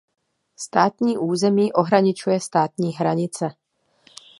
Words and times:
Státní 0.55 1.17
území 1.17 1.73
ohraničuje 1.73 2.39
státní 2.39 2.91
hranice. 2.93 3.47